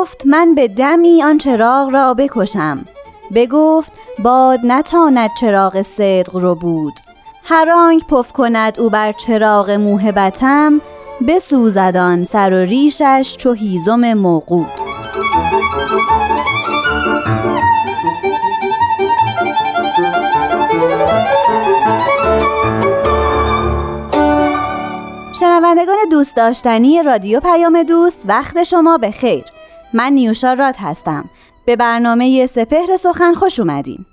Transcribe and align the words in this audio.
بگفت 0.00 0.26
من 0.26 0.54
به 0.54 0.68
دمی 0.68 1.22
آن 1.22 1.38
چراغ 1.38 1.90
را 1.92 2.14
بکشم. 2.14 2.84
بگفت 3.34 3.92
باد 4.18 4.60
نتاند 4.64 5.30
چراغ 5.40 5.82
صدق 5.82 6.36
رو 6.36 6.54
بود. 6.54 6.92
هر 7.44 7.70
آنک 7.70 8.06
پف 8.06 8.32
کند 8.32 8.80
او 8.80 8.90
بر 8.90 9.12
چراغ 9.12 9.70
موهبتم 9.70 10.80
بسوزدان 11.28 12.24
سر 12.24 12.52
و 12.52 12.56
ریشش 12.56 13.36
چو 13.38 13.52
هیزم 13.52 14.14
موقود. 14.14 14.66
شنوندگان 25.40 25.96
دوست 26.10 26.36
داشتنی 26.36 27.02
رادیو 27.02 27.40
پیام 27.40 27.82
دوست 27.82 28.24
وقت 28.28 28.62
شما 28.62 28.98
به 28.98 29.10
خیر. 29.10 29.44
من 29.92 30.12
نیوشا 30.12 30.52
راد 30.52 30.76
هستم. 30.78 31.30
به 31.64 31.76
برنامه 31.76 32.46
سپهر 32.46 32.96
سخن 32.96 33.34
خوش 33.34 33.60
اومدین. 33.60 34.06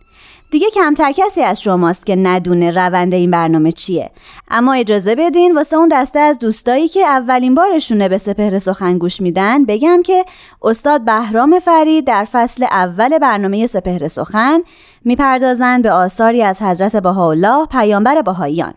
دیگه 0.51 0.67
کمتر 0.69 1.11
کسی 1.11 1.41
از 1.41 1.61
شماست 1.61 2.05
که 2.05 2.15
ندونه 2.15 2.71
روند 2.71 3.13
این 3.13 3.31
برنامه 3.31 3.71
چیه. 3.71 4.11
اما 4.51 4.73
اجازه 4.73 5.15
بدین 5.15 5.55
واسه 5.55 5.77
اون 5.77 5.87
دسته 5.91 6.19
از 6.19 6.39
دوستایی 6.39 6.87
که 6.87 7.07
اولین 7.07 7.55
بارشونه 7.55 8.09
به 8.09 8.17
سپهر 8.17 8.59
سخن 8.59 8.97
گوش 8.97 9.21
میدن 9.21 9.65
بگم 9.65 10.01
که 10.01 10.25
استاد 10.61 11.05
بهرام 11.05 11.59
فرید 11.59 12.07
در 12.07 12.25
فصل 12.31 12.63
اول 12.63 13.17
برنامه 13.17 13.67
سپهر 13.67 14.07
سخن 14.07 14.61
می‌پردازند 15.05 15.83
به 15.83 15.91
آثاری 15.91 16.43
از 16.43 16.61
حضرت 16.61 16.95
بهاءالله 16.95 17.65
پیامبر 17.65 18.21
بهاییان. 18.21 18.73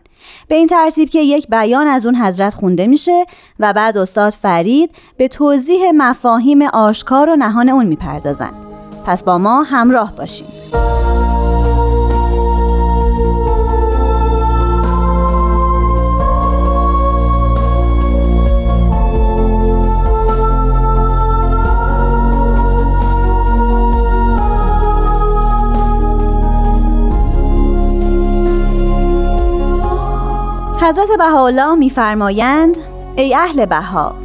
به 0.47 0.55
این 0.55 0.67
ترتیب 0.67 1.09
که 1.09 1.19
یک 1.19 1.47
بیان 1.47 1.87
از 1.87 2.05
اون 2.05 2.15
حضرت 2.15 2.53
خونده 2.53 2.87
میشه 2.87 3.25
و 3.59 3.73
بعد 3.73 3.97
استاد 3.97 4.33
فرید 4.33 4.89
به 5.17 5.27
توضیح 5.27 5.91
مفاهیم 5.91 6.61
آشکار 6.61 7.29
و 7.29 7.35
نهان 7.35 7.69
اون 7.69 7.85
می‌پردازند. 7.85 8.53
پس 9.05 9.23
با 9.23 9.37
ما 9.37 9.63
همراه 9.63 10.15
باشیم 10.15 10.47
حضرت 30.91 31.17
بهاءالله 31.17 31.75
میفرمایند 31.75 32.77
ای 33.15 33.35
اهل 33.35 33.65
بها 33.65 34.15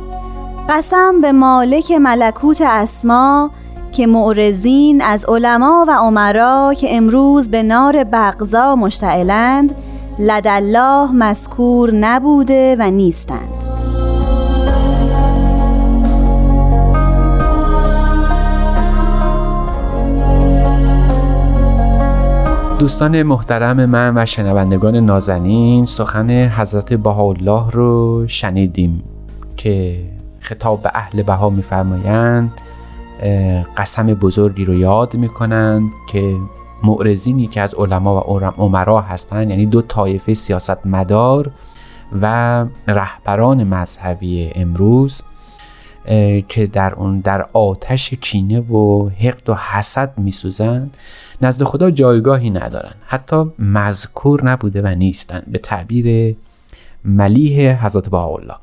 قسم 0.69 1.21
به 1.21 1.33
مالک 1.33 1.93
ملکوت 1.93 2.61
اسما 2.61 3.51
که 3.93 4.07
معرزین 4.07 5.03
از 5.03 5.25
علما 5.25 5.85
و 5.89 5.91
عمرا 5.91 6.75
که 6.75 6.97
امروز 6.97 7.49
به 7.49 7.63
نار 7.63 8.05
بغضا 8.05 8.77
مشتعلند 8.77 9.75
لدالله 10.19 11.13
مذکور 11.13 11.95
نبوده 11.95 12.77
و 12.79 12.91
نیستند. 12.91 13.56
دوستان 22.79 23.23
محترم 23.23 23.85
من 23.85 24.13
و 24.17 24.27
شنوندگان 24.27 24.97
نازنین 24.97 25.87
سخن 25.87 26.31
حضرت 26.31 26.93
بهاءالله 26.95 27.71
رو 27.71 28.25
شنیدیم 28.29 29.05
که 29.57 30.05
خطاب 30.41 30.83
به 30.83 30.91
اهل 30.95 31.23
بها 31.23 31.51
میفرمایند 31.51 32.53
قسم 33.77 34.07
بزرگی 34.07 34.65
رو 34.65 34.75
یاد 34.75 35.15
می‌کنند 35.15 35.91
که 36.13 36.37
معرزینی 36.83 37.47
که 37.47 37.61
از 37.61 37.75
علما 37.75 38.15
و 38.15 38.41
عمرا 38.41 39.01
هستند 39.01 39.51
یعنی 39.51 39.67
دو 39.67 39.83
طایفه 39.83 40.35
سیاست 40.35 40.87
مدار 40.87 41.51
و 42.23 42.65
رهبران 42.89 43.65
مذهبی 43.65 44.51
امروز 44.55 45.23
که 46.49 46.67
در 46.73 46.95
اون 46.95 47.21
در 47.21 47.47
آتش 47.53 48.15
کینه 48.15 48.61
و 48.61 49.09
حقد 49.09 49.49
و 49.49 49.55
حسد 49.55 50.19
میسوزند. 50.19 50.97
نزد 51.43 51.65
خدا 51.65 51.91
جایگاهی 51.91 52.51
ندارن. 52.51 52.95
حتی 53.07 53.45
مذکور 53.59 54.45
نبوده 54.45 54.83
و 54.83 54.87
نیستن. 54.87 55.43
به 55.47 55.59
تعبیر 55.59 56.37
ملیح 57.05 57.87
حضرت 57.87 58.09
بهاءالله 58.09 58.57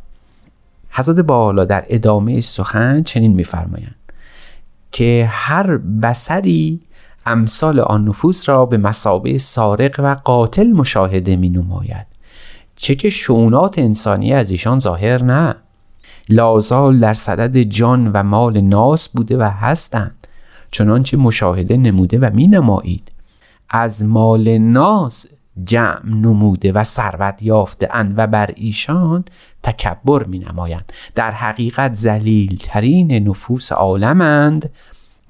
حضرت 0.90 1.26
بهاءالله 1.26 1.66
در 1.66 1.86
ادامه 1.90 2.42
سخن 2.42 3.04
چنین 3.04 3.34
میفرمایند 3.34 3.96
که 4.92 5.28
هر 5.32 5.78
بسری 5.78 6.82
امثال 7.26 7.80
آن 7.80 8.08
نفوس 8.08 8.50
را 8.50 8.66
به 8.66 8.78
مسابه 8.78 9.38
سارق 9.38 10.00
و 10.00 10.16
قاتل 10.24 10.68
مشاهده 10.68 11.36
می 11.36 11.50
نماید 11.50 12.06
چه 12.76 12.96
که 12.96 13.10
شعونات 13.10 13.80
انسانی 13.80 14.34
از 14.34 14.52
ایشان 14.52 14.80
ظاهر 14.80 15.24
نه. 15.24 15.56
لازال 16.30 17.00
در 17.00 17.14
صدد 17.14 17.58
جان 17.58 18.12
و 18.12 18.24
مال 18.24 18.62
ناس 18.62 19.10
بوده 19.10 19.38
و 19.38 19.42
هستند. 19.42 20.23
چنانچه 20.74 21.18
مشاهده 21.18 21.78
نموده 21.78 22.20
و 22.20 22.30
می 22.34 22.48
نمایید 22.48 23.12
از 23.70 24.04
مال 24.04 24.58
ناس 24.58 25.26
جمع 25.64 26.06
نموده 26.06 26.72
و 26.72 26.84
ثروت 26.84 27.44
یافته 27.44 27.90
اند 27.96 28.14
و 28.18 28.28
بر 28.28 28.52
ایشان 28.56 29.26
تکبر 29.64 30.24
می 30.24 30.40
نمایند 30.40 30.94
در 31.16 31.32
حقیقت 31.32 31.94
زلیل 31.94 32.58
ترین 32.64 33.28
نفوس 33.30 33.72
عالمند 33.72 34.70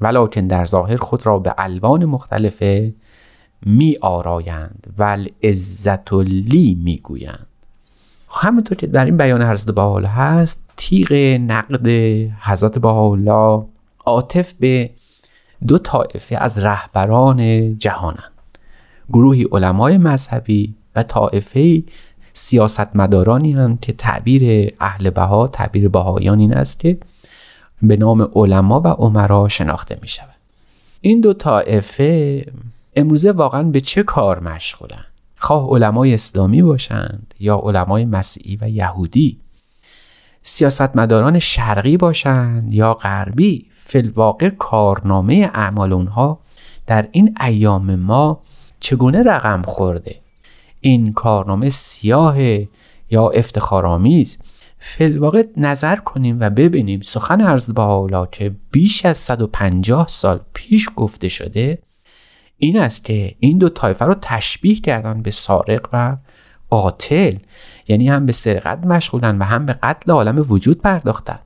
ولکن 0.01 0.47
در 0.47 0.65
ظاهر 0.65 0.97
خود 0.97 1.25
را 1.25 1.39
به 1.39 1.53
الوان 1.57 2.05
مختلفه 2.05 2.93
می 3.65 3.97
آرایند 4.01 4.93
و 4.97 5.17
عزت 5.43 6.13
لی 6.13 6.77
می 6.83 6.97
گویند 6.97 7.47
همونطور 8.29 8.77
که 8.77 8.87
در 8.87 9.05
این 9.05 9.17
بیان 9.17 9.41
حضرت 9.41 9.75
بهاءالله 9.75 10.09
هست 10.09 10.63
تیغ 10.77 11.13
نقد 11.41 11.87
حضرت 12.41 12.79
بهاءالله 12.79 13.65
عاطف 14.05 14.53
به 14.53 14.89
دو 15.67 15.77
طایفه 15.77 16.37
از 16.37 16.57
رهبران 16.57 17.77
جهانند. 17.77 18.33
گروهی 19.09 19.43
علمای 19.51 19.97
مذهبی 19.97 20.73
و 20.95 21.03
طایفه 21.03 21.83
سیاستمدارانی 22.33 23.53
هستند 23.53 23.79
که 23.79 23.93
تعبیر 23.93 24.73
اهل 24.79 25.09
بها 25.09 25.47
تعبیر 25.47 25.89
بهایان 25.89 26.39
این 26.39 26.53
است 26.53 26.79
که 26.79 26.97
به 27.81 27.97
نام 27.97 28.29
علما 28.35 28.79
و 28.79 28.87
عمرا 28.87 29.47
شناخته 29.47 29.99
می 30.01 30.07
شود 30.07 30.35
این 31.01 31.21
دو 31.21 31.33
طایفه 31.33 32.45
امروزه 32.95 33.31
واقعا 33.31 33.63
به 33.63 33.81
چه 33.81 34.03
کار 34.03 34.39
مشغولند؟ 34.39 35.05
خواه 35.35 35.69
علمای 35.69 36.13
اسلامی 36.13 36.61
باشند 36.61 37.33
یا 37.39 37.61
علمای 37.63 38.05
مسیحی 38.05 38.57
و 38.61 38.69
یهودی؟ 38.69 39.39
سیاستمداران 40.43 41.39
شرقی 41.39 41.97
باشند 41.97 42.73
یا 42.73 42.93
غربی؟ 42.93 43.65
فلواقع 43.85 44.49
کارنامه 44.49 45.51
اعمال 45.53 45.93
اونها 45.93 46.39
در 46.87 47.07
این 47.11 47.35
ایام 47.41 47.95
ما 47.95 48.41
چگونه 48.79 49.23
رقم 49.23 49.61
خورده؟ 49.61 50.15
این 50.81 51.13
کارنامه 51.13 51.69
سیاه 51.69 52.37
یا 53.09 53.29
افتخارآمیز؟ 53.29 54.39
فلواقع 54.79 55.43
نظر 55.57 55.95
کنیم 55.95 56.37
و 56.39 56.49
ببینیم 56.49 57.01
سخن 57.01 57.41
عرض 57.41 57.73
با 57.73 58.27
که 58.31 58.55
بیش 58.71 59.05
از 59.05 59.17
150 59.17 60.07
سال 60.07 60.39
پیش 60.53 60.89
گفته 60.95 61.29
شده 61.29 61.77
این 62.57 62.79
است 62.79 63.05
که 63.05 63.35
این 63.39 63.57
دو 63.57 63.69
طایفه 63.69 64.05
رو 64.05 64.15
تشبیه 64.21 64.79
کردن 64.79 65.21
به 65.21 65.31
سارق 65.31 65.89
و 65.93 66.17
قاتل 66.69 67.35
یعنی 67.87 68.09
هم 68.09 68.25
به 68.25 68.31
سرقت 68.31 68.85
مشغولن 68.85 69.37
و 69.37 69.43
هم 69.43 69.65
به 69.65 69.73
قتل 69.73 70.11
عالم 70.11 70.45
وجود 70.49 70.81
پرداختن. 70.81 71.39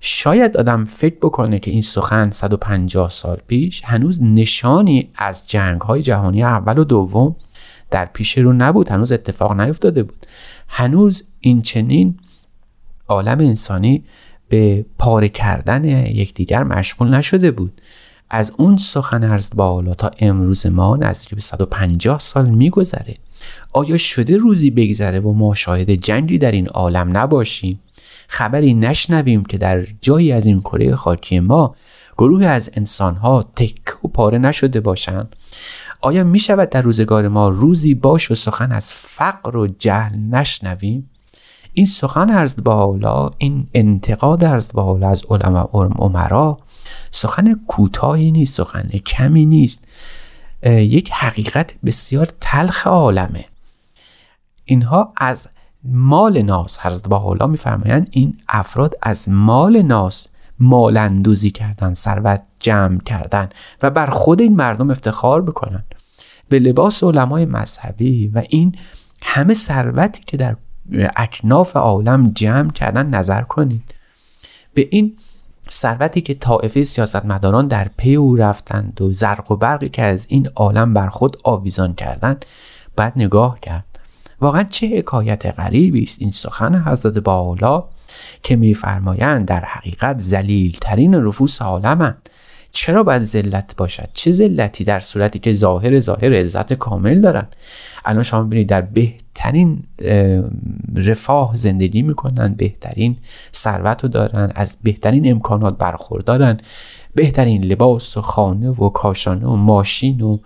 شاید 0.00 0.56
آدم 0.56 0.84
فکر 0.84 1.16
بکنه 1.22 1.58
که 1.58 1.70
این 1.70 1.82
سخن 1.82 2.30
150 2.30 3.10
سال 3.10 3.40
پیش 3.46 3.82
هنوز 3.84 4.22
نشانی 4.22 5.10
از 5.14 5.48
جنگ 5.48 5.80
های 5.80 6.02
جهانی 6.02 6.42
اول 6.42 6.78
و 6.78 6.84
دوم 6.84 7.36
در 7.90 8.04
پیش 8.04 8.38
رو 8.38 8.52
نبود 8.52 8.90
هنوز 8.90 9.12
اتفاق 9.12 9.60
نیفتاده 9.60 10.02
بود. 10.02 10.26
هنوز 10.68 11.28
این 11.40 11.62
چنین 11.62 12.18
عالم 13.08 13.40
انسانی 13.40 14.04
به 14.48 14.86
پاره 14.98 15.28
کردن 15.28 15.84
یکدیگر 15.84 16.64
مشغول 16.64 17.14
نشده 17.14 17.50
بود. 17.50 17.80
از 18.30 18.52
اون 18.58 18.76
سخن 18.76 19.24
ارز 19.24 19.50
بالا 19.54 19.94
تا 19.94 20.10
امروز 20.18 20.66
ما 20.66 20.96
نزدیک 20.96 21.34
به 21.34 21.40
150 21.40 22.18
سال 22.18 22.50
میگذره. 22.50 23.14
آیا 23.72 23.96
شده 23.96 24.36
روزی 24.36 24.70
بگذره 24.70 25.20
و 25.20 25.32
ما 25.32 25.54
شاهد 25.54 25.90
جنگی 25.90 26.38
در 26.38 26.52
این 26.52 26.68
عالم 26.68 27.16
نباشیم؟ 27.16 27.80
خبری 28.28 28.74
نشنویم 28.74 29.44
که 29.44 29.58
در 29.58 29.86
جایی 30.00 30.32
از 30.32 30.46
این 30.46 30.60
کره 30.60 30.94
خاکی 30.94 31.40
ما 31.40 31.76
گروه 32.18 32.46
از 32.46 32.70
انسانها 32.74 33.42
تک 33.56 34.04
و 34.04 34.08
پاره 34.08 34.38
نشده 34.38 34.80
باشند. 34.80 35.36
آیا 36.00 36.24
می 36.24 36.38
شود 36.38 36.70
در 36.70 36.82
روزگار 36.82 37.28
ما 37.28 37.48
روزی 37.48 37.94
باش 37.94 38.30
و 38.30 38.34
سخن 38.34 38.72
از 38.72 38.94
فقر 38.94 39.56
و 39.56 39.66
جهل 39.66 40.16
نشنویم؟ 40.16 41.10
این 41.72 41.86
سخن 41.86 42.30
ارزد 42.30 42.62
با 42.62 42.74
حالا 42.74 43.30
این 43.38 43.66
انتقاد 43.74 44.44
ارزد 44.44 44.72
با 44.72 44.82
حالا 44.82 45.08
از 45.08 45.22
علما 45.30 45.68
عمرا 45.72 46.58
سخن 47.10 47.60
کوتاهی 47.68 48.30
نیست 48.30 48.54
سخن 48.54 48.88
کمی 48.88 49.46
نیست. 49.46 49.84
یک 50.62 51.10
حقیقت 51.12 51.74
بسیار 51.84 52.28
تلخ 52.40 52.86
عالمه. 52.86 53.44
اینها 54.64 55.12
از 55.16 55.48
مال 55.88 56.42
ناس 56.42 56.78
حضرت 56.80 57.12
حالا 57.12 57.46
میفرمایند 57.46 58.08
این 58.10 58.38
افراد 58.48 58.94
از 59.02 59.28
مال 59.28 59.82
ناس 59.82 60.26
مال 60.58 60.96
اندوزی 60.96 61.50
کردن 61.50 61.92
ثروت 61.92 62.42
جمع 62.60 62.98
کردن 62.98 63.48
و 63.82 63.90
بر 63.90 64.06
خود 64.06 64.40
این 64.40 64.56
مردم 64.56 64.90
افتخار 64.90 65.42
بکنن. 65.42 65.84
به 66.48 66.58
لباس 66.58 67.04
علمای 67.04 67.44
مذهبی 67.44 68.28
و 68.28 68.42
این 68.48 68.76
همه 69.22 69.54
ثروتی 69.54 70.22
که 70.26 70.36
در 70.36 70.56
اکناف 71.16 71.76
عالم 71.76 72.30
جمع 72.30 72.70
کردن 72.70 73.06
نظر 73.06 73.42
کنید. 73.42 73.94
به 74.74 74.88
این 74.90 75.16
ثروتی 75.70 76.20
که 76.20 76.34
طائفه 76.34 76.84
سیاستمداران 76.84 77.68
در 77.68 77.90
پی 77.96 78.14
او 78.14 78.36
رفتند 78.36 79.00
و 79.00 79.12
زرق 79.12 79.50
و 79.50 79.56
برقی 79.56 79.88
که 79.88 80.02
از 80.02 80.26
این 80.28 80.48
عالم 80.56 80.94
بر 80.94 81.08
خود 81.08 81.36
آویزان 81.44 81.94
کردند 81.94 82.44
باید 82.96 83.12
نگاه 83.16 83.60
کرد. 83.60 83.85
واقعا 84.40 84.62
چه 84.70 84.98
حکایت 84.98 85.46
غریبی 85.46 86.02
است 86.02 86.16
این 86.20 86.30
سخن 86.30 86.82
حضرت 86.86 87.18
بالا 87.18 87.84
که 88.42 88.56
میفرمایند 88.56 89.48
در 89.48 89.64
حقیقت 89.64 90.18
زلیل 90.18 90.78
ترین 90.80 91.14
رفوس 91.14 91.62
عالمند. 91.62 92.28
چرا 92.72 93.02
باید 93.02 93.22
ذلت 93.22 93.76
باشد؟ 93.76 94.08
چه 94.14 94.30
ذلتی 94.30 94.84
در 94.84 95.00
صورتی 95.00 95.38
که 95.38 95.54
ظاهر 95.54 96.00
ظاهر 96.00 96.34
عزت 96.34 96.72
کامل 96.72 97.20
دارن 97.20 97.46
الان 98.04 98.22
شما 98.22 98.42
ببینید 98.42 98.68
در 98.68 98.80
بهترین 98.80 99.82
رفاه 100.94 101.56
زندگی 101.56 102.02
می‌کنن 102.02 102.54
بهترین 102.54 103.16
ثروت 103.54 104.02
رو 104.02 104.08
دارن 104.08 104.52
از 104.54 104.76
بهترین 104.82 105.30
امکانات 105.30 105.78
برخوردارن 105.78 106.58
بهترین 107.14 107.64
لباس 107.64 108.16
و 108.16 108.20
خانه 108.20 108.70
و 108.70 108.88
کاشانه 108.88 109.46
و 109.46 109.56
ماشین 109.56 110.20
و 110.20 110.38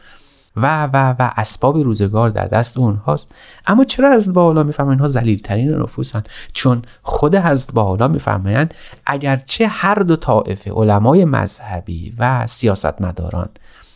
و 0.57 0.85
و 0.85 1.15
و 1.19 1.31
اسباب 1.37 1.79
روزگار 1.79 2.31
در 2.31 2.47
دست 2.47 2.79
اونهاست. 2.79 3.29
اما 3.67 3.85
چرا 3.85 4.15
حضرت 4.15 4.35
بالا 4.35 4.63
میفرمایند 4.63 4.99
اینها 4.99 5.09
ذلیلترین 5.09 5.71
نفوسند 5.71 6.29
چون 6.53 6.83
خود 7.03 7.35
حضرت 7.35 7.73
بالا 7.73 8.09
میفرمایند 8.09 8.75
اگرچه 9.07 9.67
هر 9.69 9.95
دو 9.95 10.17
طائفه 10.17 10.73
علمای 10.73 11.25
مذهبی 11.25 12.15
و 12.19 12.47
سیاستمداران 12.47 13.49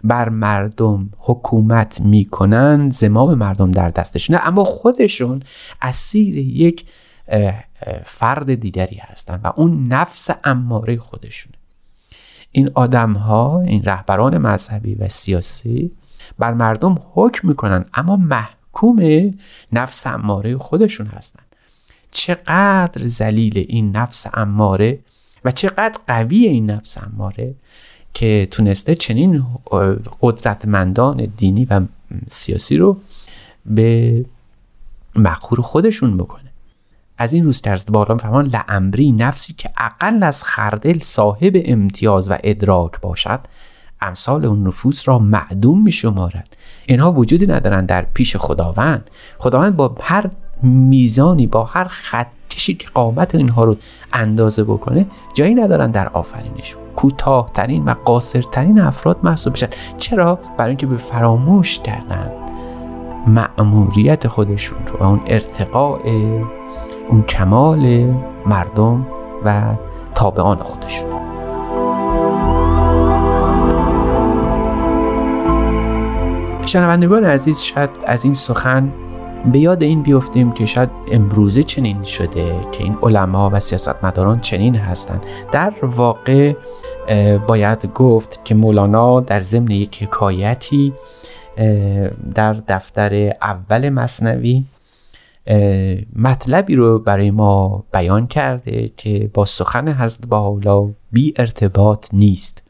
بر 0.04 0.28
مردم 0.28 1.10
حکومت 1.18 2.00
می‌کنند 2.00 2.92
زمام 2.92 3.34
مردم 3.34 3.70
در 3.70 3.90
دستشونه. 3.90 4.46
اما 4.46 4.64
خودشون 4.64 5.42
اسیر 5.82 6.36
یک 6.36 6.86
فرد 8.04 8.54
دیگری 8.54 8.96
هستند 8.96 9.40
و 9.44 9.52
اون 9.56 9.88
نفس 9.88 10.30
اماره 10.44 10.96
خودشونه. 10.96 11.54
این 12.52 12.70
آدم 12.74 13.12
ها 13.12 13.60
این 13.60 13.82
رهبران 13.84 14.38
مذهبی 14.38 14.94
و 14.94 15.08
سیاسی 15.08 15.90
بر 16.38 16.54
مردم 16.54 16.98
حکم 17.12 17.48
می‌کنن 17.48 17.84
اما 17.94 18.16
محکوم 18.16 19.30
نفس 19.72 20.06
اماره 20.06 20.58
خودشون 20.58 21.06
هستن. 21.06 21.42
چقدر 22.10 23.06
زلیل 23.08 23.64
این 23.68 23.96
نفس 23.96 24.26
اماره 24.34 24.98
و 25.44 25.50
چقدر 25.50 25.98
قوی 26.06 26.46
این 26.46 26.70
نفس 26.70 26.98
اماره 26.98 27.54
که 28.14 28.48
تونسته 28.50 28.94
چنین 28.94 29.46
قدرتمندان 30.20 31.32
دینی 31.36 31.64
و 31.64 31.80
سیاسی 32.28 32.76
رو 32.76 33.00
به 33.66 34.24
مقهور 35.16 35.60
خودشون 35.60 36.16
بکنه. 36.16 36.50
از 37.18 37.32
این 37.32 37.44
روز 37.44 37.60
ترز 37.60 37.86
باران 37.86 38.18
فرمان 38.18 38.46
لعمری 38.46 39.12
نفسی 39.12 39.52
که 39.52 39.70
اقل 39.76 40.22
از 40.22 40.44
خردل 40.44 40.98
صاحب 40.98 41.62
امتیاز 41.64 42.30
و 42.30 42.36
ادراک 42.44 43.00
باشد 43.00 43.40
امثال 44.04 44.44
اون 44.44 44.66
نفوس 44.66 45.08
را 45.08 45.18
معدوم 45.18 45.82
می 45.82 45.92
شمارد 45.92 46.56
اینها 46.86 47.12
وجودی 47.12 47.46
ندارند 47.46 47.88
در 47.88 48.06
پیش 48.14 48.36
خداوند. 48.36 49.10
خداوند 49.38 49.76
با 49.76 49.96
هر 50.00 50.30
میزانی 50.62 51.46
با 51.46 51.64
هر 51.64 51.84
خط 51.84 52.26
کشی 52.50 52.74
که 52.74 52.86
قامت 52.94 53.34
اینها 53.34 53.64
رو 53.64 53.76
اندازه 54.12 54.64
بکنه 54.64 55.06
جایی 55.34 55.54
ندارن 55.54 55.90
در 55.90 56.08
آفرینش. 56.08 56.74
کوتاهترین 56.96 57.84
و 57.84 57.94
قاصرترین 58.04 58.80
افراد 58.80 59.18
محسوب 59.22 59.52
بشن 59.52 59.68
چرا؟ 59.98 60.38
برای 60.56 60.68
اینکه 60.68 60.86
به 60.86 60.96
فراموش 60.96 61.80
کردن 61.80 62.30
مأموریت 63.26 64.28
خودشون 64.28 64.78
رو 64.86 64.98
و 64.98 65.02
اون 65.02 65.20
ارتقاء 65.26 65.98
اون 67.08 67.22
کمال 67.22 68.14
مردم 68.46 69.06
و 69.44 69.62
تابعان 70.14 70.58
خودشون. 70.58 71.13
شنوندگان 76.66 77.24
عزیز 77.24 77.60
شاید 77.60 77.90
از 78.06 78.24
این 78.24 78.34
سخن 78.34 78.92
به 79.52 79.58
یاد 79.58 79.82
این 79.82 80.02
بیفتیم 80.02 80.52
که 80.52 80.66
شاید 80.66 80.90
امروزه 81.12 81.62
چنین 81.62 82.02
شده 82.02 82.60
که 82.72 82.84
این 82.84 82.96
علما 83.02 83.50
و 83.52 83.60
سیاستمداران 83.60 84.40
چنین 84.40 84.74
هستند. 84.74 85.26
در 85.52 85.72
واقع 85.82 86.54
باید 87.46 87.86
گفت 87.94 88.44
که 88.44 88.54
مولانا 88.54 89.20
در 89.20 89.40
ضمن 89.40 89.70
یک 89.70 90.02
حکایتی 90.02 90.92
در 92.34 92.52
دفتر 92.52 93.32
اول 93.42 93.88
مصنوی 93.88 94.64
مطلبی 96.16 96.76
رو 96.76 96.98
برای 96.98 97.30
ما 97.30 97.84
بیان 97.92 98.26
کرده 98.26 98.90
که 98.96 99.30
با 99.34 99.44
سخن 99.44 99.88
حضرت 99.88 100.28
بهاءالله 100.28 100.94
بی 101.12 101.34
ارتباط 101.36 102.08
نیست. 102.12 102.62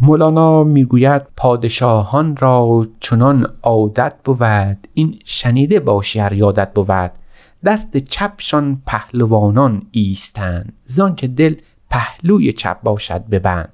مولانا 0.00 0.64
می‌گوید 0.64 1.22
پادشاهان 1.36 2.36
را 2.36 2.86
چنان 3.00 3.52
عادت 3.62 4.14
بود 4.24 4.88
این 4.94 5.18
شنیده 5.24 5.80
باشی 5.80 6.18
هر 6.20 6.32
یادت 6.32 6.74
بود. 6.74 7.10
دست 7.64 7.96
چپشان 7.96 8.82
پهلوانان 8.86 9.82
ایستند 9.90 10.72
زان 10.84 11.14
که 11.14 11.28
دل 11.28 11.54
پهلوی 11.90 12.52
چپ 12.52 12.82
باشد 12.82 13.24
ببند. 13.26 13.72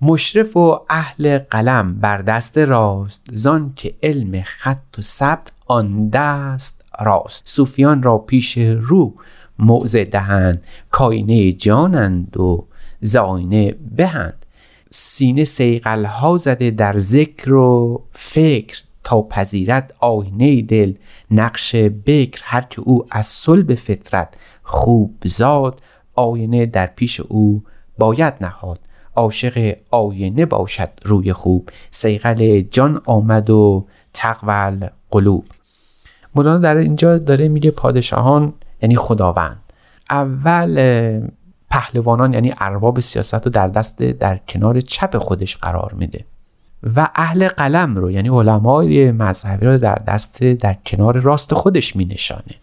مشرف 0.00 0.56
و 0.56 0.80
اهل 0.90 1.38
قلم 1.38 1.94
بر 1.94 2.22
دست 2.22 2.58
راست 2.58 3.22
زان 3.32 3.72
که 3.76 3.94
علم 4.02 4.42
خط 4.42 4.98
و 4.98 5.02
ثبت 5.02 5.52
آن 5.66 6.08
دست 6.08 6.84
راست. 7.00 7.42
صوفیان 7.46 8.02
را 8.02 8.18
پیش 8.18 8.58
رو 8.58 9.14
موضع 9.58 10.04
دهند 10.04 10.64
کاینه 10.90 11.52
جانند 11.52 12.36
و 12.36 12.66
زاینه 13.00 13.74
بهند. 13.96 14.43
سینه 14.96 15.44
سیقل 15.44 16.04
ها 16.04 16.36
زده 16.36 16.70
در 16.70 16.98
ذکر 16.98 17.52
و 17.52 18.02
فکر 18.12 18.82
تا 19.04 19.22
پذیرت 19.22 19.92
آینه 20.00 20.62
دل 20.62 20.94
نقش 21.30 21.74
بکر 22.06 22.40
هر 22.44 22.60
که 22.60 22.80
او 22.80 23.06
از 23.10 23.26
صلب 23.26 23.74
فطرت 23.74 24.34
خوب 24.62 25.14
زاد 25.24 25.80
آینه 26.14 26.66
در 26.66 26.86
پیش 26.86 27.20
او 27.20 27.62
باید 27.98 28.34
نهاد. 28.40 28.78
عاشق 29.16 29.76
آینه 29.90 30.46
باشد 30.46 30.90
روی 31.04 31.32
خوب. 31.32 31.70
سیقل 31.90 32.60
جان 32.60 33.02
آمد 33.06 33.50
و 33.50 33.86
تقول 34.12 34.88
قلوب 35.10 35.44
مولانا 36.34 36.58
در 36.58 36.76
اینجا 36.76 37.18
داره 37.18 37.48
میگه 37.48 37.70
پادشاهان 37.70 38.52
یعنی 38.82 38.96
خداوند. 38.96 39.60
اول 40.10 40.78
پهلوانان 41.74 42.34
یعنی 42.34 42.54
ارباب 42.58 43.00
سیاست 43.00 43.34
رو 43.34 43.50
در 43.50 43.68
دست 43.68 44.02
در 44.02 44.40
کنار 44.48 44.80
چپ 44.80 45.18
خودش 45.18 45.56
قرار 45.56 45.94
میده. 45.98 46.24
و 46.96 47.08
اهل 47.14 47.48
قلم 47.48 47.96
رو 47.96 48.10
یعنی 48.10 48.28
علمای 48.28 49.12
مذهبی 49.12 49.66
رو 49.66 49.78
در 49.78 49.94
دست 49.94 50.42
در 50.42 50.76
کنار 50.86 51.20
راست 51.20 51.54
خودش 51.54 51.96
می 51.96 52.04
نشانه 52.04 52.54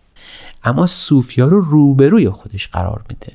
اما 0.63 0.87
صوفیا 0.87 1.47
رو 1.47 1.61
روبروی 1.61 2.29
خودش 2.29 2.67
قرار 2.67 3.01
میده. 3.09 3.33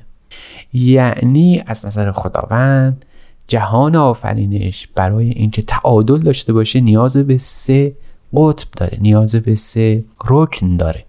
یعنی 0.73 1.63
از 1.65 1.85
نظر 1.85 2.11
خداوند 2.11 3.05
جهان 3.47 3.95
آفرینش 3.95 4.87
برای 4.95 5.29
اینکه 5.29 5.61
تعادل 5.61 6.19
داشته 6.19 6.53
باشه 6.53 6.79
نیاز 6.79 7.17
به 7.17 7.37
سه 7.37 7.95
قطب 8.33 8.67
داره 8.77 8.97
نیاز 9.01 9.35
به 9.35 9.55
سه 9.55 10.03
رکن 10.27 10.77
داره. 10.77 11.06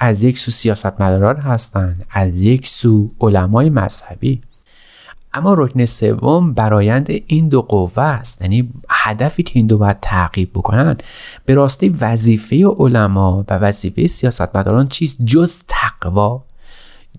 از 0.00 0.22
یک 0.22 0.38
سو 0.38 0.50
سیاستمداران 0.50 1.36
هستند 1.36 2.06
از 2.10 2.40
یک 2.40 2.66
سو 2.66 3.10
علمای 3.20 3.70
مذهبی. 3.70 4.40
اما 5.34 5.54
رکن 5.54 5.84
سوم 5.84 6.54
برایند 6.54 7.06
این 7.26 7.48
دو 7.48 7.62
قوه 7.62 8.02
است 8.02 8.42
یعنی 8.42 8.70
هدفی 8.88 9.42
که 9.42 9.52
این 9.54 9.66
دو 9.66 9.78
باید 9.78 10.00
تعقیب 10.02 10.50
بکنن. 10.50 10.96
به 11.44 11.54
راستی 11.54 11.88
وظیفه 11.88 12.66
علما 12.66 13.44
و 13.48 13.54
وظیفه 13.54 14.06
سیاستمداران 14.06 14.88
چیست؟ 14.88 15.22
جز 15.24 15.62
تقوا 15.68 16.44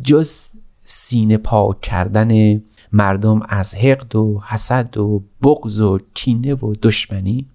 جز 0.04 0.50
سینه 0.84 1.38
پاک 1.38 1.82
کردن 1.82 2.62
مردم 2.92 3.42
از 3.50 3.76
حقد 3.76 4.16
و 4.16 4.42
حسد 4.48 4.98
و 4.98 5.24
بغض 5.44 5.80
و 5.80 5.98
کینه 6.14 6.54
و 6.54 6.76
دشمنی؟ 6.82 7.46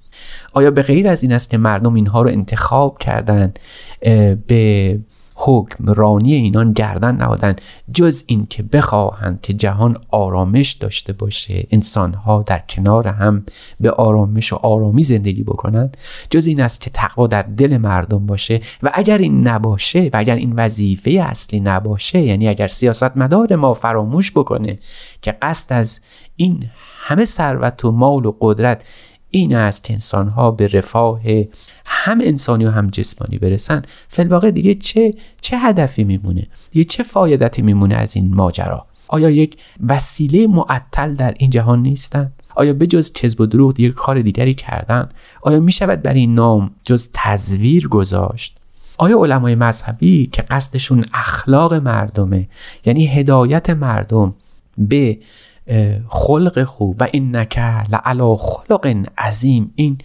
آیا 0.53 0.71
به 0.71 0.83
غیر 0.83 1.09
از 1.09 1.23
این 1.23 1.33
است 1.33 1.51
که 1.51 1.59
مردم 1.59 1.95
اینها 1.95 2.23
رو 2.23 2.31
انتخاب 2.31 2.99
کردن 2.99 3.55
به 4.47 4.99
حکم 5.35 5.93
رانی 5.93 6.35
اینان 6.35 6.73
گردن 6.73 7.17
نهادن 7.17 7.57
جز 7.95 8.25
این 8.27 8.47
که 8.51 8.63
بخواهند 8.63 9.41
که 9.43 9.53
جهان 9.53 9.97
آرامش 10.11 10.73
داشته 10.73 11.13
باشه 11.13 11.67
انسانها 11.71 12.43
در 12.47 12.63
کنار 12.69 13.09
هم 13.09 13.47
به 13.81 13.91
آرامش 13.91 14.53
و 14.53 14.57
آرامی 14.57 15.03
زندگی 15.03 15.43
بکنند؟ 15.43 15.97
جز 16.31 16.47
این 16.47 16.61
است 16.61 16.81
که 16.81 16.91
تقوا 16.91 17.27
در 17.27 17.43
دل 17.43 17.77
مردم 17.77 18.27
باشه 18.27 18.61
و 18.83 18.91
اگر 18.95 19.19
این 19.19 19.49
نباشه 19.49 20.11
و 20.13 20.17
اگر 20.17 20.37
این 20.37 20.53
وظیفه 20.53 21.11
اصلی 21.11 21.61
نباشه 21.61 22.21
یعنی 22.21 22.49
اگر 22.49 22.69
سیاستمدار 22.69 23.57
ما 23.57 23.75
فراموش 23.75 24.33
بکنه 24.33 24.79
که 25.23 25.33
قصد 25.33 25.73
از 25.73 26.01
این 26.37 26.71
همه 26.99 27.25
ثروت 27.25 27.85
و 27.85 27.93
مال 27.93 28.27
و 28.27 28.37
قدرت 28.41 28.83
این 29.39 29.55
است 29.55 29.85
که 29.85 29.93
انسان 29.93 30.29
ها 30.29 30.51
به 30.51 30.67
رفاه 30.67 31.21
هم 31.85 32.21
انسانی 32.21 32.65
و 32.65 32.71
هم 32.71 32.87
جسمانی 32.87 33.39
برسن. 33.39 33.83
فلواقع 34.09 34.51
دیگه 34.51 34.75
چه 34.75 35.11
چه 35.41 35.59
هدفی 35.59 36.05
میمونه؟ 36.05 36.47
دیگه 36.71 36.85
چه 36.85 37.03
فایدتی 37.03 37.63
میمونه 37.63 37.95
از 37.95 38.17
این 38.17 38.35
ماجرا؟ 38.35 38.87
آیا 39.09 39.31
یک 39.31 39.57
وسیله 39.89 40.47
معطل 40.47 41.15
در 41.15 41.35
این 41.39 41.51
جهان 41.51 41.83
نیستن؟ 41.83 42.33
آیا 42.57 42.73
به 42.73 42.87
جز 42.87 43.13
کذب 43.13 43.41
و 43.41 43.47
دروغ 43.47 43.75
دیگه 43.75 43.91
کار 43.91 44.21
دیگری 44.21 44.55
کردن؟ 44.55 45.09
آیا 45.43 45.61
می 45.61 45.73
شود 45.73 46.03
بر 46.03 46.15
این 46.15 46.35
نام 46.35 46.71
جز 46.85 47.09
تزویر 47.13 47.89
گذاشت؟ 47.89 48.57
آیا 48.99 49.19
علمای 49.19 49.55
مذهبی 49.55 50.27
که 50.27 50.43
قصدشون 50.43 51.05
اخلاق 51.15 51.75
مردمه 51.75 52.49
یعنی 52.85 53.07
هدایت 53.07 53.71
مردم 53.71 54.35
به 54.79 55.19
خلق 56.09 56.65
خوب 56.65 56.97
و 57.01 57.09
این 57.13 57.37
نکه 57.37 57.83
لعلا 57.91 58.37
خلق 58.37 59.07
عظیم. 59.19 59.73
این 59.75 59.99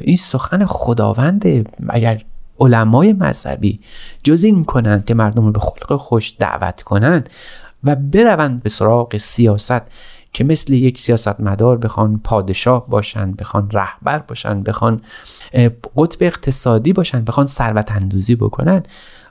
این 0.00 0.16
سخن 0.16 0.66
خداونده 0.66 1.64
اگر 1.88 2.22
علمای 2.60 3.12
مذهبی 3.12 3.80
جز 4.22 4.44
این 4.44 4.64
کنند 4.64 5.04
که 5.04 5.14
مردم 5.14 5.46
رو 5.46 5.52
به 5.52 5.60
خلق 5.60 5.96
خوش 5.96 6.34
دعوت 6.38 6.82
کنند 6.82 7.30
و 7.84 7.96
بروند 7.96 8.62
به 8.62 8.68
سراغ 8.68 9.16
سیاست 9.16 9.82
که 10.32 10.44
مثل 10.44 10.72
یک 10.72 10.98
سیاست 10.98 11.40
مدار 11.40 11.78
بخوان 11.78 12.20
پادشاه 12.24 12.88
باشن 12.88 13.32
بخوان 13.32 13.70
رهبر 13.70 14.18
باشن 14.18 14.62
بخوان 14.62 15.00
قطب 15.96 16.18
اقتصادی 16.20 16.92
باشن 16.92 17.24
بخوان 17.24 17.46
ثروت 17.46 17.92
اندوزی 17.92 18.36
بکنن 18.36 18.82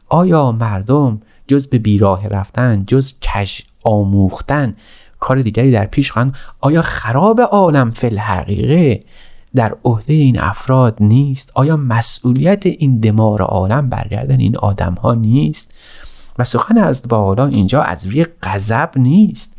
آیا 0.10 0.52
مردم 0.52 1.22
جز 1.48 1.68
به 1.68 1.78
بیراه 1.78 2.28
رفتن 2.28 2.84
جز 2.88 3.20
کج 3.20 3.62
آموختن 3.84 4.76
کار 5.24 5.42
دیگری 5.42 5.72
در 5.72 5.86
پیش 5.86 6.12
خواهند 6.12 6.36
آیا 6.60 6.82
خراب 6.82 7.42
عالم 7.42 7.92
فل 7.92 8.18
حقیقه 8.18 9.04
در 9.56 9.76
عهده 9.84 10.14
این 10.14 10.40
افراد 10.40 10.98
نیست؟ 11.00 11.52
آیا 11.56 11.78
مسئولیت 11.78 12.66
این 12.66 13.00
دمار 13.00 13.42
عالم 13.42 13.90
برگردن 13.90 14.40
این 14.40 14.58
آدم 14.58 14.94
ها 14.94 15.14
نیست؟ 15.14 15.72
و 16.40 16.44
سخن 16.44 16.78
حضرت 16.78 17.08
با 17.08 17.48
اینجا 17.48 17.82
از 17.82 18.06
روی 18.06 18.26
غضب 18.44 18.90
نیست. 18.96 19.56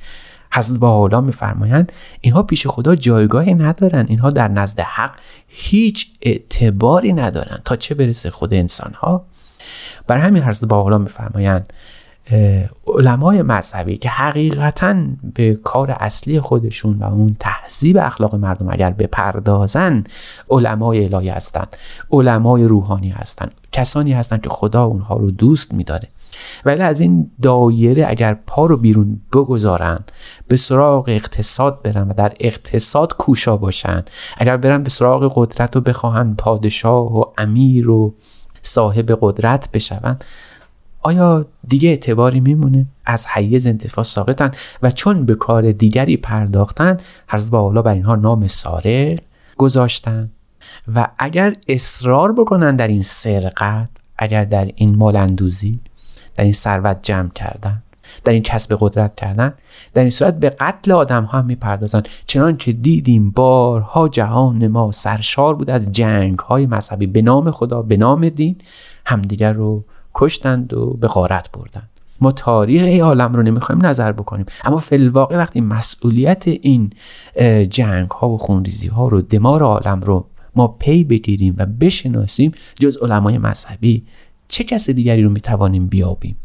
حضرت 0.53 0.79
با 0.79 0.91
حالا 0.93 1.21
میفرمایند 1.21 1.93
اینها 2.21 2.43
پیش 2.43 2.67
خدا 2.67 2.97
جایگاهی 2.97 3.55
ندارن. 3.55 4.07
اینها 4.09 4.31
در 4.31 4.49
نزد 4.49 4.81
حق 4.81 5.15
هیچ 5.49 6.11
اعتباری 6.23 7.13
ندارن. 7.13 7.59
تا 7.65 7.77
چه 7.77 7.95
برسه 7.95 8.31
خود 8.31 8.55
انسان 8.55 8.95
ها 8.95 9.25
بر 10.07 10.19
همین 10.19 10.43
حضرت 10.43 10.69
با 10.69 10.83
حالا 10.83 10.99
میفرمایند 10.99 11.73
علمای 12.87 13.43
مذهبی 13.43 13.97
که 13.97 14.09
حقیقتا 14.09 14.97
به 15.35 15.55
کار 15.55 15.91
اصلی 15.91 16.41
خودشون 16.41 16.99
و 16.99 17.05
اون 17.05 17.37
تهذیب 17.41 17.97
اخلاق 17.97 18.35
مردم 18.35 18.69
اگر 18.69 18.91
بپردازن 18.91 20.05
علمای 20.51 21.05
الهی 21.05 21.29
هستند 21.29 21.77
علمای 22.11 22.65
روحانی 22.65 23.09
هستند 23.09 23.55
کسانی 23.73 24.13
هستند 24.13 24.41
که 24.41 24.49
خدا 24.49 24.85
اونها 24.85 25.17
رو 25.17 25.31
دوست 25.31 25.75
میداره. 25.75 26.09
ولی 26.65 26.83
از 26.83 27.01
این 27.01 27.31
دایره 27.43 28.05
اگر 28.09 28.35
پا 28.47 28.67
رو 28.67 28.77
بیرون 28.77 29.21
بگذارن 29.33 30.01
به 30.49 30.57
سراغ 30.57 31.09
اقتصاد 31.09 31.83
برن 31.83 32.09
و 32.09 32.13
در 32.13 32.33
اقتصاد 32.41 33.17
کوشا 33.17 33.57
باشن 33.57 34.05
اگر 34.39 34.57
برن 34.57 34.83
به 34.83 34.91
سراغ 34.91 35.33
قدرت 35.37 35.77
و 35.77 35.81
بخواهند 35.81 36.37
پادشاه 36.37 37.19
و 37.19 37.25
امیر 37.39 37.91
و 37.91 38.15
صاحب 38.63 39.19
قدرت 39.21 39.69
بشوند 39.73 40.25
آیا 41.07 41.47
دیگه 41.69 41.89
اعتباری 41.89 42.41
میمونه؟ 42.41 42.87
از 43.07 43.27
حیز 43.27 43.67
انتفاع 43.67 44.05
ساقطن 44.05 44.51
و 44.83 44.91
چون 44.91 45.27
به 45.27 45.35
کار 45.35 45.73
دیگری 45.73 46.17
پرداختن 46.17 46.97
حضرت 47.29 47.51
با 47.51 47.71
بر 47.71 47.93
اینها 47.93 48.15
نام 48.15 48.47
ساره 48.47 49.19
گذاشتن. 49.57 50.31
و 50.95 51.09
اگر 51.19 51.55
اصرار 51.69 52.33
بکنن 52.33 52.77
در 52.77 52.89
این 52.89 53.03
سرقت 53.03 53.89
اگر 54.19 54.45
در 54.45 54.71
این 54.75 54.97
مالندوزی 54.97 55.81
در 56.35 56.45
این 56.45 56.53
ثروت 56.53 56.99
جمع 57.03 57.29
کردن 57.29 57.83
در 58.25 58.33
این 58.33 58.43
کسب 58.43 58.77
قدرت 58.81 59.15
کردن 59.15 59.55
در 59.95 60.03
این 60.03 60.11
صورت 60.11 60.39
به 60.39 60.51
قتل 60.51 60.93
آدم 60.93 61.25
ها 61.25 61.39
هم 61.39 61.47
می‌پردازن. 61.47 62.03
چنان 62.27 62.57
که 62.57 62.73
دیدیم 62.73 63.31
بارها 63.31 64.09
جهان 64.09 64.69
ما 64.69 64.93
سرشار 64.93 65.55
بود 65.55 65.71
از 65.71 65.93
جنگ 65.93 66.39
های 66.39 66.67
مذهبی 66.67 67.07
به 67.07 67.23
نام 67.23 67.51
خدا 67.51 67.83
به 67.83 67.97
نام 67.97 68.29
دین. 68.29 68.57
همدیگر 69.07 69.53
رو 69.53 69.85
کشتند 70.15 70.75
و 70.75 70.91
به 71.01 71.09
غارت 71.09 71.53
بردند. 71.53 71.91
ما 72.21 72.33
تاریخ 72.33 72.83
ای 72.83 73.01
عالم 73.01 73.35
رو 73.35 73.43
نمی‌خوایم 73.43 73.87
نظر 73.87 74.13
بکنیم. 74.13 74.47
اما 74.65 74.79
فلواقع 74.79 75.37
وقتی 75.37 75.61
مسئولیت 75.61 76.49
این 76.49 76.91
جنگ 77.71 78.11
ها 78.11 78.29
و 78.29 78.39
خونریزی 78.39 78.89
ها 78.89 79.09
رو 79.09 79.23
دمار 79.23 79.63
عالم 79.63 80.01
رو 80.01 80.27
ما 80.57 80.69
پی 80.69 81.05
بگیریم 81.05 81.55
و 81.59 81.67
بشناسیم 81.67 82.53
جز 82.81 82.97
علمای 82.97 83.39
مذهبی 83.39 84.05
چه 84.49 84.65
کس 84.65 84.91
دیگری 84.91 85.23
رو 85.23 85.31
می‌توانیم 85.31 85.87
بیابیم؟ 85.87 86.37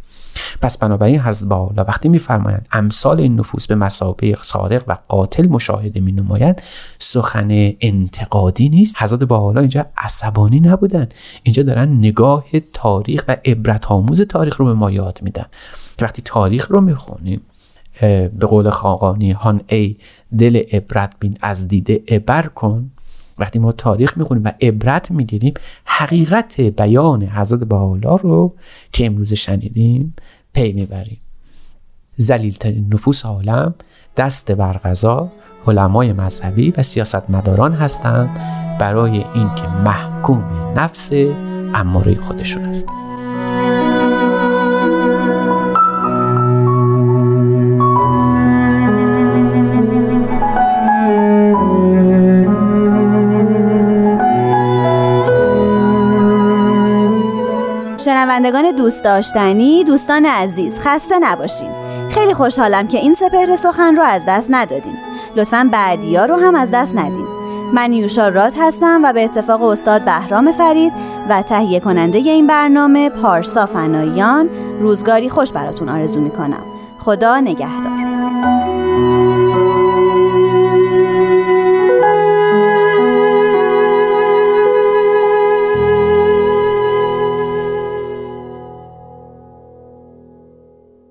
پس 0.61 0.77
بنابراین 0.77 1.19
حضرت 1.19 1.49
با 1.49 1.73
وقتی 1.77 2.09
میفرمایند 2.09 2.67
امثال 2.71 3.19
این 3.19 3.39
نفوس 3.39 3.67
به 3.67 3.75
مسابه 3.75 4.37
سارق 4.41 4.83
و 4.87 4.95
قاتل 5.07 5.47
مشاهده 5.47 5.99
می 5.99 6.11
نمایند 6.11 6.61
سخن 6.99 7.71
انتقادی 7.81 8.69
نیست. 8.69 8.95
حضرت 9.01 9.23
با 9.23 9.53
اینجا 9.59 9.85
عصبانی 9.97 10.59
نبودن 10.59 11.09
اینجا 11.43 11.63
دارن 11.63 11.89
نگاه 11.89 12.45
تاریخ 12.73 13.23
و 13.27 13.37
عبرت 13.45 13.91
آموز 13.91 14.21
تاریخ 14.21 14.57
رو 14.57 14.65
به 14.65 14.73
ما 14.73 14.91
یاد 14.91 15.19
میدن. 15.21 15.45
وقتی 16.01 16.21
تاریخ 16.25 16.71
رو 16.71 16.81
می‌خونیم 16.81 17.41
به 18.01 18.47
قول 18.47 18.69
خاقانی 18.69 19.31
هان 19.31 19.61
ای 19.67 19.95
دل 20.37 20.55
عبرت 20.71 21.13
بین 21.19 21.37
از 21.41 21.67
دیده 21.67 22.01
عبر 22.07 22.47
کن. 22.47 22.91
وقتی 23.39 23.59
ما 23.59 23.71
تاریخ 23.71 24.17
می‌خونیم 24.17 24.43
و 24.43 24.51
عبرت 24.61 25.11
می‌گیریم 25.11 25.53
حقیقت 25.85 26.61
بیان 26.61 27.23
حضرت 27.23 27.59
بهاءالله 27.59 28.17
رو 28.17 28.55
که 28.91 29.05
امروز 29.05 29.33
شنیدیم 29.33 30.13
پی 30.53 30.73
می‌بریم. 30.73 31.17
زلیلترین 32.15 32.93
نفوس 32.93 33.25
عالم 33.25 33.75
دست 34.17 34.51
بر 34.51 34.77
غذا 34.77 35.31
علمای 35.67 36.13
مذهبی 36.13 36.73
و 36.77 36.83
سیاستمداران 36.83 37.73
هستند 37.73 38.39
برای 38.79 39.23
اینکه 39.33 39.67
محکوم 39.67 40.43
نفس 40.75 41.11
اماره 41.73 42.15
خودشون 42.15 42.65
هستند. 42.65 42.98
شنوندگان 57.99 58.71
دوست 58.71 59.03
داشتنی 59.03 59.83
دوستان 59.83 60.25
عزیز 60.25 60.79
خسته 60.79 61.19
نباشین. 61.19 61.71
خیلی 62.09 62.33
خوشحالم 62.33 62.87
که 62.87 62.97
این 62.97 63.13
سپهر 63.13 63.55
سخن 63.55 63.95
رو 63.95 64.03
از 64.03 64.23
دست 64.27 64.47
ندادین. 64.51 64.97
لطفا 65.35 65.69
بعدیا 65.71 66.25
رو 66.25 66.35
هم 66.35 66.55
از 66.55 66.71
دست 66.71 66.95
ندین. 66.95 67.27
من 67.73 67.93
یوشا 67.93 68.27
راد 68.27 68.53
هستم 68.59 69.01
و 69.03 69.13
به 69.13 69.23
اتفاق 69.23 69.63
استاد 69.63 70.05
بهرام 70.05 70.51
فرید 70.51 70.93
و 71.29 71.41
تهیه 71.41 71.79
کننده 71.79 72.17
این 72.17 72.47
برنامه 72.47 73.09
پارسا 73.09 73.65
فنایان. 73.65 74.49
روزگاری 74.79 75.29
خوش 75.29 75.51
براتون 75.51 75.89
آرزو 75.89 76.19
می‌کنم. 76.19 76.63
خدا 76.99 77.39
نگهدار. 77.39 79.28